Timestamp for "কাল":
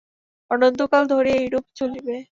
0.91-1.03